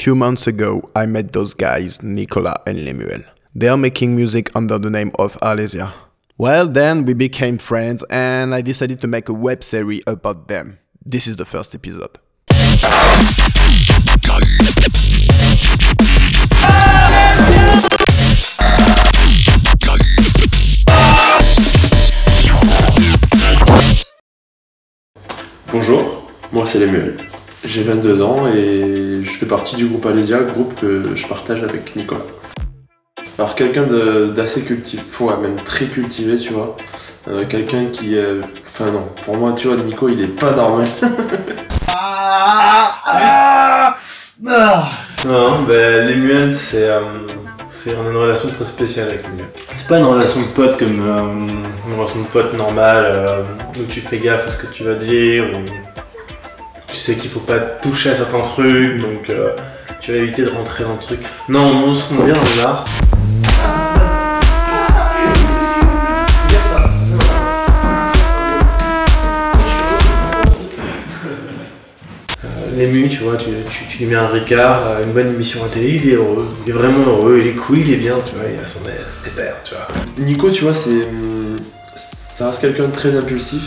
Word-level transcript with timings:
Few 0.00 0.14
months 0.14 0.46
ago, 0.46 0.88
I 0.96 1.04
met 1.04 1.34
those 1.34 1.52
guys, 1.52 2.02
Nicola 2.02 2.62
and 2.66 2.86
Lemuel. 2.86 3.22
They 3.54 3.68
are 3.68 3.76
making 3.76 4.16
music 4.16 4.48
under 4.56 4.78
the 4.78 4.88
name 4.88 5.12
of 5.18 5.36
Alesia. 5.42 5.92
Well, 6.38 6.66
then 6.66 7.04
we 7.04 7.12
became 7.12 7.58
friends 7.58 8.02
and 8.08 8.54
I 8.54 8.62
decided 8.62 9.02
to 9.02 9.06
make 9.06 9.28
a 9.28 9.34
web 9.34 9.62
series 9.62 10.00
about 10.06 10.48
them. 10.48 10.78
This 11.04 11.26
is 11.26 11.36
the 11.36 11.44
first 11.44 11.74
episode. 11.74 12.16
Bonjour, 25.70 26.30
moi 26.50 26.64
c'est 26.64 26.78
Lemuel. 26.78 27.18
J'ai 27.64 27.82
22 27.82 28.22
ans 28.22 28.46
et 28.48 29.20
je 29.22 29.30
fais 29.30 29.46
partie 29.46 29.76
du 29.76 29.86
groupe 29.86 30.06
Alésia, 30.06 30.40
groupe 30.40 30.74
que 30.80 31.14
je 31.14 31.26
partage 31.26 31.62
avec 31.62 31.94
Nicolas. 31.94 32.26
Alors 33.38 33.54
quelqu'un 33.54 33.84
d'assez 34.34 34.62
cultivé, 34.62 35.02
ouais, 35.20 35.36
même 35.40 35.56
très 35.64 35.86
cultivé, 35.86 36.36
tu 36.38 36.52
vois. 36.52 36.76
Euh, 37.28 37.46
quelqu'un 37.46 37.86
qui 37.86 38.16
est... 38.16 38.40
Enfin 38.64 38.90
non, 38.90 39.08
pour 39.24 39.36
moi, 39.36 39.52
tu 39.52 39.68
vois, 39.68 39.76
Nico, 39.76 40.08
il 40.08 40.22
est 40.22 40.26
pas 40.26 40.52
normal. 40.52 40.88
Non, 44.42 45.62
ben 45.68 46.08
Lemuel, 46.08 46.50
c'est 46.50 46.88
euh, 46.88 47.00
c'est 47.68 47.94
on 47.94 48.06
a 48.06 48.10
une 48.10 48.16
relation 48.16 48.48
très 48.48 48.64
spéciale 48.64 49.10
avec 49.10 49.24
Lemuel. 49.24 49.48
C'est 49.74 49.86
pas 49.86 49.98
une 49.98 50.06
relation 50.06 50.40
de 50.40 50.46
pote 50.46 50.78
comme 50.78 51.00
euh, 51.00 51.46
une 51.86 51.94
relation 51.94 52.22
de 52.22 52.26
pote 52.26 52.54
normale 52.54 53.04
euh, 53.04 53.42
où 53.78 53.84
tu 53.90 54.00
fais 54.00 54.18
gaffe 54.18 54.46
à 54.46 54.48
ce 54.48 54.56
que 54.64 54.72
tu 54.72 54.82
vas 54.82 54.94
dire, 54.94 55.44
où 55.44 56.00
tu 56.90 56.96
sais 56.96 57.14
qu'il 57.14 57.30
faut 57.30 57.40
pas 57.40 57.58
toucher 57.58 58.10
à 58.10 58.14
certains 58.14 58.40
trucs, 58.40 59.00
donc 59.00 59.30
euh, 59.30 59.54
tu 60.00 60.12
vas 60.12 60.18
éviter 60.18 60.42
de 60.42 60.50
rentrer 60.50 60.84
dans 60.84 60.94
le 60.94 60.98
truc. 60.98 61.20
Non, 61.48 61.84
on 61.86 61.94
se 61.94 62.12
bien 62.12 62.32
dans 62.32 62.62
l'art. 62.62 62.84
Lému, 72.76 73.08
tu 73.08 73.18
vois, 73.18 73.36
tu, 73.36 73.48
tu, 73.90 73.98
lui 73.98 74.06
mets 74.06 74.14
un 74.16 74.26
Ricard, 74.26 74.86
euh, 74.86 75.04
une 75.04 75.12
bonne 75.12 75.28
émission 75.34 75.62
à 75.64 75.68
télé, 75.68 76.00
il 76.02 76.08
est 76.10 76.14
heureux, 76.14 76.48
il 76.64 76.70
est 76.70 76.72
vraiment 76.72 77.04
heureux, 77.06 77.38
il 77.42 77.48
est 77.48 77.54
cool, 77.54 77.80
il 77.80 77.92
est 77.92 77.96
bien, 77.96 78.14
tu 78.26 78.34
vois, 78.34 78.44
il 78.48 78.58
a 78.58 78.66
son 78.66 78.80
aise, 78.86 79.04
pépère, 79.22 79.56
tu 79.64 79.74
vois. 79.74 79.86
Nico, 80.18 80.50
tu 80.50 80.64
vois, 80.64 80.72
c'est... 80.72 80.90
hum, 80.90 81.58
Ça 81.94 82.46
reste 82.48 82.62
quelqu'un 82.62 82.86
de 82.86 82.92
très 82.92 83.14
impulsif, 83.16 83.62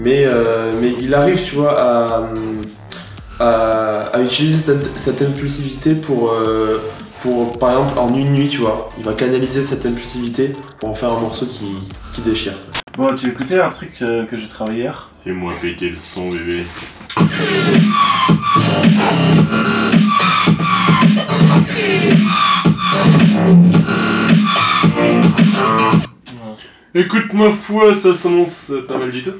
mais, 0.00 0.24
euh, 0.24 0.72
mais 0.80 0.94
il 1.00 1.14
arrive, 1.14 1.42
tu 1.42 1.56
vois, 1.56 1.78
à, 1.78 2.32
à, 3.38 3.98
à 4.14 4.20
utiliser 4.22 4.58
cette, 4.58 4.98
cette 4.98 5.22
impulsivité 5.22 5.94
pour, 5.94 6.30
euh, 6.30 6.80
pour, 7.22 7.58
par 7.58 7.72
exemple, 7.72 7.98
en 7.98 8.14
une 8.14 8.32
nuit, 8.32 8.48
tu 8.48 8.58
vois. 8.58 8.88
Il 8.98 9.04
va 9.04 9.12
canaliser 9.12 9.62
cette 9.62 9.84
impulsivité 9.84 10.52
pour 10.78 10.88
en 10.88 10.94
faire 10.94 11.12
un 11.12 11.20
morceau 11.20 11.46
qui, 11.46 11.66
qui 12.14 12.22
déchire. 12.22 12.54
Bon, 12.96 13.14
tu 13.14 13.28
écoutais 13.28 13.60
un 13.60 13.68
truc 13.68 13.92
euh, 14.02 14.24
que 14.26 14.38
j'ai 14.38 14.48
travaillé 14.48 14.80
hier? 14.80 15.10
Fais-moi 15.22 15.52
péter 15.60 15.90
le 15.90 15.98
son, 15.98 16.30
bébé. 16.30 16.64
Écoute 26.92 27.32
ma 27.34 27.50
foi, 27.50 27.94
ça 27.94 28.12
s'annonce 28.14 28.72
pas 28.88 28.98
mal 28.98 29.12
du 29.12 29.22
tout. 29.22 29.34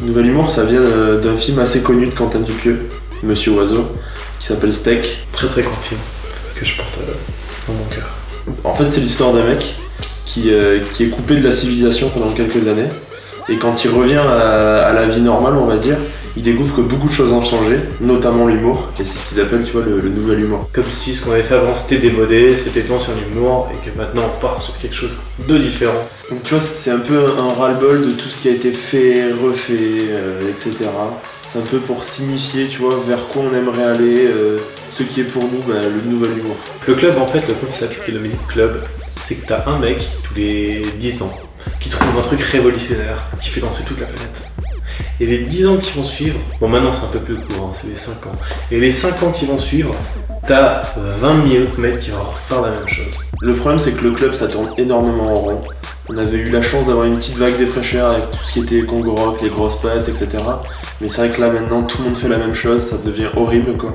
Nouvel 0.00 0.26
Humour, 0.26 0.50
ça 0.50 0.64
vient 0.64 0.80
d'un 0.80 1.36
film 1.36 1.58
assez 1.58 1.82
connu 1.82 2.06
de 2.06 2.10
Quentin 2.10 2.40
Dupieux, 2.40 2.90
Monsieur 3.22 3.52
Oiseau, 3.52 3.96
qui 4.38 4.46
s'appelle 4.46 4.72
Steak. 4.72 5.26
Très 5.32 5.46
très 5.46 5.62
confiant, 5.62 5.96
que 6.54 6.64
je 6.66 6.76
porte 6.76 6.98
euh, 7.00 7.12
dans 7.66 7.72
mon 7.72 7.84
cœur. 7.86 8.08
En 8.64 8.74
fait, 8.74 8.90
c'est 8.90 9.00
l'histoire 9.00 9.32
d'un 9.32 9.44
mec 9.44 9.74
qui, 10.24 10.50
euh, 10.52 10.80
qui 10.92 11.04
est 11.04 11.08
coupé 11.08 11.36
de 11.36 11.44
la 11.44 11.52
civilisation 11.52 12.10
pendant 12.10 12.30
quelques 12.32 12.66
années. 12.68 12.88
Et 13.48 13.56
quand 13.56 13.84
il 13.84 13.90
revient 13.90 14.16
à, 14.16 14.86
à 14.86 14.92
la 14.92 15.04
vie 15.04 15.20
normale, 15.20 15.54
on 15.54 15.66
va 15.66 15.76
dire, 15.76 15.96
il 16.36 16.42
découvre 16.42 16.74
que 16.74 16.80
beaucoup 16.80 17.08
de 17.08 17.12
choses 17.12 17.30
ont 17.30 17.42
changé, 17.42 17.78
notamment 18.00 18.46
l'humour. 18.46 18.88
Et 18.98 19.04
c'est 19.04 19.18
ce 19.18 19.28
qu'ils 19.28 19.40
appellent, 19.40 19.64
tu 19.64 19.72
vois, 19.72 19.84
le, 19.84 20.00
le 20.00 20.08
nouvel 20.08 20.40
humour. 20.40 20.68
Comme 20.72 20.90
si 20.90 21.14
ce 21.14 21.24
qu'on 21.24 21.32
avait 21.32 21.42
fait 21.42 21.54
avant 21.54 21.74
c'était 21.74 21.98
démodé, 21.98 22.56
c'était 22.56 22.82
l'ancien 22.88 23.14
humour, 23.30 23.68
et 23.72 23.76
que 23.88 23.96
maintenant 23.96 24.22
on 24.34 24.40
part 24.40 24.60
sur 24.60 24.76
quelque 24.78 24.96
chose 24.96 25.16
de 25.46 25.58
différent. 25.58 26.00
Donc 26.30 26.42
tu 26.42 26.54
vois, 26.54 26.62
c'est 26.62 26.90
un 26.90 26.98
peu 26.98 27.26
un 27.38 27.52
ras-le-bol 27.52 28.06
de 28.06 28.10
tout 28.12 28.28
ce 28.30 28.40
qui 28.40 28.48
a 28.48 28.52
été 28.52 28.72
fait, 28.72 29.30
refait, 29.32 30.08
euh, 30.10 30.40
etc. 30.50 30.88
C'est 31.52 31.58
un 31.60 31.62
peu 31.70 31.78
pour 31.78 32.02
signifier, 32.02 32.66
tu 32.66 32.78
vois, 32.78 33.00
vers 33.06 33.28
quoi 33.28 33.42
on 33.48 33.54
aimerait 33.54 33.84
aller, 33.84 34.26
euh, 34.26 34.56
ce 34.90 35.04
qui 35.04 35.20
est 35.20 35.24
pour 35.24 35.44
nous 35.44 35.60
bah, 35.68 35.74
le 35.82 36.10
nouvel 36.10 36.30
humour. 36.38 36.56
Le 36.88 36.94
club, 36.94 37.16
en 37.18 37.28
fait, 37.28 37.46
le 37.46 37.54
concept 37.54 38.10
de 38.10 38.18
Music 38.18 38.40
Club, 38.48 38.80
c'est 39.16 39.36
que 39.36 39.46
t'as 39.46 39.68
un 39.68 39.78
mec 39.78 40.06
tous 40.22 40.34
les 40.34 40.82
10 40.98 41.22
ans 41.22 41.32
qui 41.80 41.88
trouve 41.88 42.08
un 42.18 42.22
truc 42.22 42.40
révolutionnaire 42.40 43.30
qui 43.40 43.50
fait 43.50 43.60
danser 43.60 43.84
toute 43.84 44.00
la 44.00 44.06
planète. 44.06 44.42
Et 45.20 45.26
les 45.26 45.38
10 45.38 45.66
ans 45.68 45.76
qui 45.76 45.92
vont 45.96 46.04
suivre, 46.04 46.38
bon 46.60 46.68
maintenant 46.68 46.92
c'est 46.92 47.04
un 47.04 47.08
peu 47.08 47.20
plus 47.20 47.36
court, 47.36 47.70
hein, 47.72 47.78
c'est 47.80 47.88
les 47.88 47.96
5 47.96 48.26
ans. 48.26 48.36
Et 48.70 48.78
les 48.78 48.90
5 48.90 49.22
ans 49.22 49.30
qui 49.30 49.46
vont 49.46 49.58
suivre, 49.58 49.94
t'as 50.46 50.82
20 50.96 51.50
000 51.50 51.64
autres 51.64 51.80
mecs 51.80 52.00
qui 52.00 52.10
vont 52.10 52.22
refaire 52.22 52.62
la 52.62 52.70
même 52.70 52.88
chose. 52.88 53.16
Le 53.40 53.54
problème, 53.54 53.78
c'est 53.78 53.92
que 53.92 54.04
le 54.04 54.12
club, 54.12 54.34
ça 54.34 54.48
tourne 54.48 54.70
énormément 54.78 55.32
en 55.32 55.34
rond. 55.34 55.60
On 56.08 56.16
avait 56.18 56.38
eu 56.38 56.50
la 56.50 56.62
chance 56.62 56.86
d'avoir 56.86 57.06
une 57.06 57.16
petite 57.16 57.36
vague 57.36 57.56
des 57.56 57.66
fraîcheurs 57.66 58.12
avec 58.12 58.30
tout 58.30 58.44
ce 58.44 58.52
qui 58.52 58.60
était 58.60 58.82
Congo 58.82 59.14
Rock, 59.14 59.40
les 59.42 59.50
grosses 59.50 59.80
passes, 59.80 60.08
etc. 60.08 60.28
Mais 61.00 61.08
c'est 61.08 61.26
vrai 61.26 61.36
que 61.36 61.40
là, 61.40 61.50
maintenant, 61.50 61.82
tout 61.82 61.98
le 61.98 62.04
monde 62.04 62.16
fait 62.16 62.28
la 62.28 62.38
même 62.38 62.54
chose, 62.54 62.82
ça 62.82 62.96
devient 62.96 63.28
horrible, 63.36 63.76
quoi. 63.76 63.94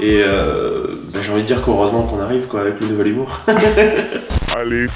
Et 0.00 0.22
euh, 0.22 0.86
bah, 1.12 1.20
j'ai 1.22 1.30
envie 1.30 1.42
de 1.42 1.46
dire 1.46 1.62
qu'heureusement 1.62 2.02
qu'on 2.02 2.20
arrive, 2.20 2.46
quoi, 2.46 2.62
avec 2.62 2.80
le 2.80 2.88
nouvel 2.88 3.08
humour. 3.08 3.40
Allez, 4.56 4.86